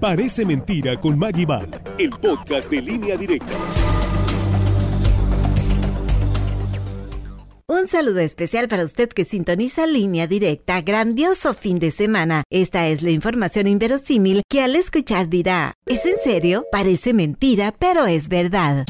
Parece 0.00 0.46
mentira 0.46 0.98
con 0.98 1.18
Maggie 1.18 1.46
el 1.98 2.10
podcast 2.10 2.70
de 2.70 2.80
línea 2.80 3.18
directa. 3.18 3.54
Un 7.66 7.86
saludo 7.86 8.20
especial 8.20 8.66
para 8.68 8.84
usted 8.84 9.10
que 9.10 9.26
sintoniza 9.26 9.84
línea 9.86 10.26
directa. 10.26 10.80
Grandioso 10.80 11.52
fin 11.52 11.78
de 11.78 11.90
semana. 11.90 12.44
Esta 12.48 12.88
es 12.88 13.02
la 13.02 13.10
información 13.10 13.66
inverosímil 13.66 14.40
que 14.48 14.62
al 14.62 14.74
escuchar 14.74 15.28
dirá, 15.28 15.74
¿es 15.84 16.06
en 16.06 16.16
serio? 16.16 16.64
Parece 16.72 17.12
mentira, 17.12 17.74
pero 17.78 18.06
es 18.06 18.30
verdad. 18.30 18.86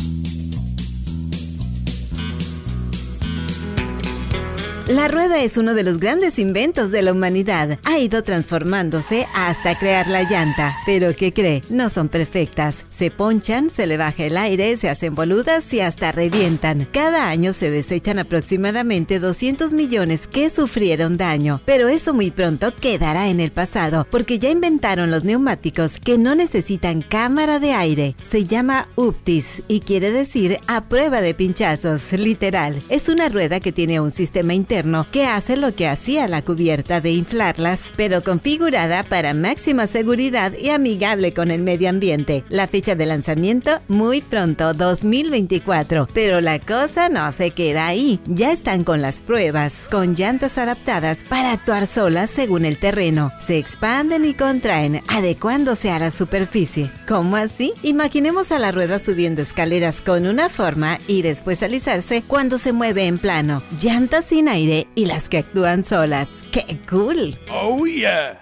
La 4.90 5.06
rueda 5.06 5.40
es 5.40 5.56
uno 5.56 5.74
de 5.74 5.84
los 5.84 6.00
grandes 6.00 6.40
inventos 6.40 6.90
de 6.90 7.02
la 7.02 7.12
humanidad. 7.12 7.78
Ha 7.84 8.00
ido 8.00 8.24
transformándose 8.24 9.24
hasta 9.36 9.78
crear 9.78 10.08
la 10.08 10.24
llanta. 10.24 10.74
Pero 10.84 11.14
¿qué 11.14 11.32
cree? 11.32 11.62
No 11.70 11.88
son 11.90 12.08
perfectas. 12.08 12.86
Se 12.90 13.12
ponchan, 13.12 13.70
se 13.70 13.86
le 13.86 13.96
baja 13.96 14.24
el 14.24 14.36
aire, 14.36 14.76
se 14.76 14.88
hacen 14.88 15.14
boludas 15.14 15.72
y 15.72 15.78
hasta 15.78 16.10
revientan. 16.10 16.88
Cada 16.90 17.28
año 17.28 17.52
se 17.52 17.70
desechan 17.70 18.18
aproximadamente 18.18 19.20
200 19.20 19.74
millones 19.74 20.26
que 20.26 20.50
sufrieron 20.50 21.16
daño. 21.16 21.60
Pero 21.66 21.86
eso 21.86 22.12
muy 22.12 22.32
pronto 22.32 22.74
quedará 22.74 23.28
en 23.28 23.38
el 23.38 23.52
pasado, 23.52 24.08
porque 24.10 24.40
ya 24.40 24.50
inventaron 24.50 25.12
los 25.12 25.22
neumáticos 25.22 26.00
que 26.00 26.18
no 26.18 26.34
necesitan 26.34 27.02
cámara 27.02 27.60
de 27.60 27.74
aire. 27.74 28.16
Se 28.28 28.44
llama 28.44 28.88
UPTIS 28.96 29.62
y 29.68 29.80
quiere 29.82 30.10
decir 30.10 30.58
a 30.66 30.86
prueba 30.86 31.20
de 31.20 31.34
pinchazos, 31.34 32.12
literal. 32.14 32.82
Es 32.88 33.08
una 33.08 33.28
rueda 33.28 33.60
que 33.60 33.70
tiene 33.70 34.00
un 34.00 34.10
sistema 34.10 34.52
interno 34.52 34.79
que 35.10 35.26
hace 35.26 35.56
lo 35.56 35.74
que 35.74 35.88
hacía 35.88 36.28
la 36.28 36.42
cubierta 36.42 37.00
de 37.00 37.10
inflarlas, 37.10 37.92
pero 37.96 38.22
configurada 38.22 39.02
para 39.02 39.34
máxima 39.34 39.86
seguridad 39.86 40.52
y 40.58 40.70
amigable 40.70 41.32
con 41.32 41.50
el 41.50 41.62
medio 41.62 41.90
ambiente. 41.90 42.44
La 42.48 42.66
fecha 42.66 42.94
de 42.94 43.06
lanzamiento 43.06 43.80
muy 43.88 44.20
pronto, 44.20 44.72
2024. 44.72 46.08
Pero 46.14 46.40
la 46.40 46.60
cosa 46.60 47.08
no 47.08 47.30
se 47.32 47.50
queda 47.50 47.86
ahí. 47.86 48.20
Ya 48.26 48.52
están 48.52 48.84
con 48.84 49.02
las 49.02 49.20
pruebas, 49.20 49.72
con 49.90 50.14
llantas 50.14 50.56
adaptadas 50.56 51.18
para 51.28 51.52
actuar 51.52 51.86
solas 51.86 52.30
según 52.30 52.64
el 52.64 52.78
terreno. 52.78 53.32
Se 53.46 53.58
expanden 53.58 54.24
y 54.24 54.34
contraen, 54.34 55.02
adecuándose 55.08 55.90
a 55.90 55.98
la 55.98 56.10
superficie. 56.10 56.90
¿Cómo 57.08 57.36
así? 57.36 57.72
Imaginemos 57.82 58.52
a 58.52 58.58
la 58.58 58.72
rueda 58.72 58.98
subiendo 58.98 59.42
escaleras 59.42 60.00
con 60.00 60.26
una 60.26 60.48
forma 60.48 60.98
y 61.06 61.22
después 61.22 61.62
alisarse 61.62 62.22
cuando 62.26 62.58
se 62.58 62.72
mueve 62.72 63.06
en 63.06 63.18
plano. 63.18 63.62
Llantas 63.82 64.26
sin 64.26 64.48
aire 64.48 64.59
y 64.94 65.06
las 65.06 65.28
que 65.28 65.38
actúan 65.38 65.84
solas. 65.84 66.28
¡Qué 66.52 66.78
cool! 66.88 67.38
¡Oh, 67.50 67.86
yeah! 67.86 68.38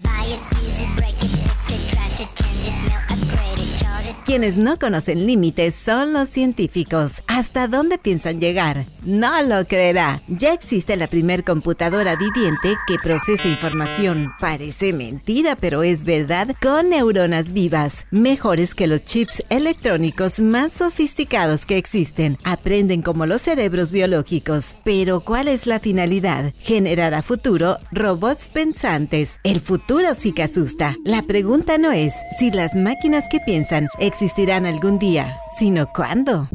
Quienes 4.25 4.57
no 4.57 4.79
conocen 4.79 5.27
límites 5.27 5.75
son 5.75 6.13
los 6.13 6.29
científicos. 6.29 7.23
¿Hasta 7.39 7.69
dónde 7.69 7.99
piensan 7.99 8.41
llegar? 8.41 8.87
No 9.05 9.41
lo 9.43 9.65
creerá. 9.65 10.21
Ya 10.27 10.53
existe 10.53 10.97
la 10.97 11.07
primer 11.07 11.45
computadora 11.45 12.17
viviente 12.17 12.75
que 12.89 12.97
procesa 13.01 13.47
información. 13.47 14.33
Parece 14.41 14.93
mentira, 14.93 15.55
pero 15.55 15.85
es 15.85 16.03
verdad, 16.03 16.57
con 16.61 16.91
neuronas 16.91 17.53
vivas, 17.53 18.09
mejores 18.11 18.75
que 18.75 18.89
los 18.89 19.05
chips 19.05 19.41
electrónicos 19.51 20.41
más 20.41 20.73
sofisticados 20.73 21.65
que 21.65 21.79
existen. 21.79 22.39
Aprenden 22.43 23.03
como 23.03 23.25
los 23.25 23.43
cerebros 23.43 23.93
biológicos. 23.93 24.75
Pero 24.83 25.21
¿cuál 25.21 25.47
es 25.47 25.69
la 25.69 25.79
finalidad? 25.79 26.53
Generar 26.59 27.15
a 27.15 27.23
futuro 27.23 27.79
robots 27.93 28.49
pensantes. 28.49 29.39
El 29.45 29.61
futuro 29.61 30.13
sí 30.15 30.33
que 30.33 30.43
asusta. 30.43 30.97
La 31.05 31.23
pregunta 31.23 31.79
no 31.79 31.93
es 31.93 32.15
si 32.41 32.51
las 32.51 32.75
máquinas 32.75 33.27
que 33.31 33.39
piensan 33.39 33.87
existirán 34.01 34.67
algún 34.67 34.99
día, 34.99 35.37
sino 35.57 35.93
cuándo. 35.93 36.49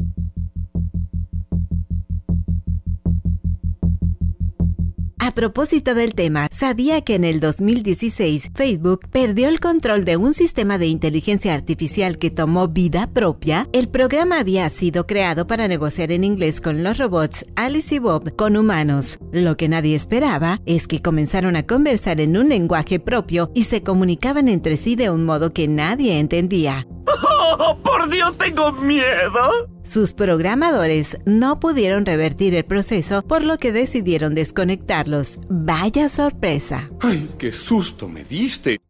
Propósito 5.34 5.94
del 5.94 6.14
tema, 6.14 6.48
¿sabía 6.50 7.02
que 7.02 7.16
en 7.16 7.24
el 7.24 7.40
2016 7.40 8.50
Facebook 8.54 9.00
perdió 9.10 9.48
el 9.48 9.60
control 9.60 10.04
de 10.04 10.16
un 10.16 10.32
sistema 10.32 10.78
de 10.78 10.86
inteligencia 10.86 11.52
artificial 11.52 12.18
que 12.18 12.30
tomó 12.30 12.68
vida 12.68 13.10
propia? 13.12 13.68
El 13.72 13.88
programa 13.88 14.38
había 14.38 14.68
sido 14.70 15.06
creado 15.06 15.46
para 15.46 15.68
negociar 15.68 16.12
en 16.12 16.24
inglés 16.24 16.60
con 16.60 16.82
los 16.82 16.98
robots 16.98 17.44
Alice 17.56 17.94
y 17.94 17.98
Bob 17.98 18.34
con 18.36 18.56
humanos. 18.56 19.18
Lo 19.32 19.56
que 19.56 19.68
nadie 19.68 19.94
esperaba 19.94 20.60
es 20.64 20.86
que 20.86 21.02
comenzaron 21.02 21.56
a 21.56 21.66
conversar 21.66 22.20
en 22.20 22.36
un 22.36 22.48
lenguaje 22.48 23.00
propio 23.00 23.50
y 23.54 23.64
se 23.64 23.82
comunicaban 23.82 24.48
entre 24.48 24.76
sí 24.76 24.96
de 24.96 25.10
un 25.10 25.24
modo 25.24 25.52
que 25.52 25.68
nadie 25.68 26.18
entendía. 26.20 26.86
¡Oh, 27.58 27.76
por 27.82 28.08
Dios, 28.08 28.38
tengo 28.38 28.72
miedo! 28.72 29.73
Sus 29.84 30.14
programadores 30.14 31.18
no 31.26 31.60
pudieron 31.60 32.06
revertir 32.06 32.54
el 32.54 32.64
proceso, 32.64 33.22
por 33.22 33.44
lo 33.44 33.58
que 33.58 33.70
decidieron 33.70 34.34
desconectarlos. 34.34 35.38
Vaya 35.48 36.08
sorpresa. 36.08 36.90
¡Ay, 37.00 37.28
qué 37.38 37.52
susto 37.52 38.08
me 38.08 38.24
diste! 38.24 38.80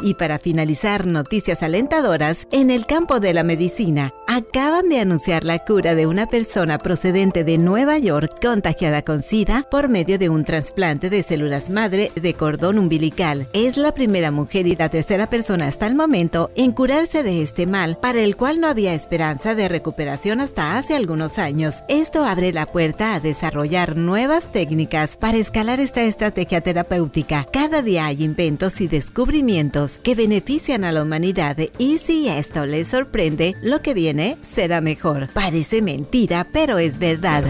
Y 0.00 0.14
para 0.14 0.38
finalizar, 0.38 1.06
noticias 1.06 1.62
alentadoras 1.62 2.46
en 2.52 2.70
el 2.70 2.86
campo 2.86 3.18
de 3.18 3.34
la 3.34 3.42
medicina. 3.42 4.14
Acaban 4.38 4.88
de 4.88 5.00
anunciar 5.00 5.42
la 5.42 5.58
cura 5.58 5.96
de 5.96 6.06
una 6.06 6.28
persona 6.28 6.78
procedente 6.78 7.42
de 7.42 7.58
Nueva 7.58 7.98
York 7.98 8.30
contagiada 8.40 9.02
con 9.02 9.20
SIDA 9.20 9.66
por 9.68 9.88
medio 9.88 10.16
de 10.16 10.28
un 10.28 10.44
trasplante 10.44 11.10
de 11.10 11.24
células 11.24 11.70
madre 11.70 12.12
de 12.14 12.34
cordón 12.34 12.78
umbilical. 12.78 13.48
Es 13.52 13.76
la 13.76 13.92
primera 13.94 14.30
mujer 14.30 14.68
y 14.68 14.76
la 14.76 14.90
tercera 14.90 15.28
persona 15.28 15.66
hasta 15.66 15.88
el 15.88 15.96
momento 15.96 16.52
en 16.54 16.70
curarse 16.70 17.24
de 17.24 17.42
este 17.42 17.66
mal, 17.66 17.98
para 18.00 18.20
el 18.20 18.36
cual 18.36 18.60
no 18.60 18.68
había 18.68 18.94
esperanza 18.94 19.56
de 19.56 19.66
recuperación 19.66 20.40
hasta 20.40 20.78
hace 20.78 20.94
algunos 20.94 21.40
años. 21.40 21.82
Esto 21.88 22.24
abre 22.24 22.52
la 22.52 22.66
puerta 22.66 23.14
a 23.14 23.20
desarrollar 23.20 23.96
nuevas 23.96 24.52
técnicas 24.52 25.16
para 25.16 25.36
escalar 25.36 25.80
esta 25.80 26.04
estrategia 26.04 26.60
terapéutica. 26.60 27.44
Cada 27.52 27.82
día 27.82 28.06
hay 28.06 28.22
inventos 28.22 28.80
y 28.80 28.86
descubrimientos 28.86 29.98
que 29.98 30.14
benefician 30.14 30.84
a 30.84 30.92
la 30.92 31.02
humanidad 31.02 31.56
y 31.78 31.98
si 31.98 32.28
esto 32.28 32.66
les 32.66 32.86
sorprende, 32.86 33.56
lo 33.62 33.82
que 33.82 33.94
viene 33.94 34.27
será 34.42 34.80
mejor. 34.80 35.28
Parece 35.32 35.82
mentira, 35.82 36.46
pero 36.52 36.78
es 36.78 36.98
verdad. 36.98 37.44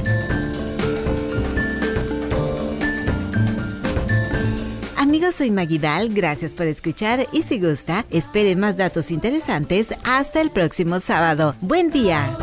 Amigos, 4.96 5.36
soy 5.36 5.50
Maguidal, 5.50 6.10
gracias 6.10 6.54
por 6.54 6.66
escuchar 6.66 7.26
y 7.32 7.42
si 7.42 7.58
gusta, 7.58 8.04
espere 8.10 8.56
más 8.56 8.76
datos 8.76 9.10
interesantes 9.10 9.94
hasta 10.04 10.40
el 10.40 10.50
próximo 10.50 11.00
sábado. 11.00 11.54
Buen 11.60 11.90
día. 11.90 12.36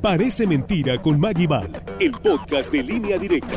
Parece 0.00 0.46
mentira 0.46 1.00
con 1.02 1.20
Maggie 1.20 1.48
el 2.00 2.12
podcast 2.12 2.72
de 2.72 2.82
línea 2.82 3.18
directa. 3.18 3.56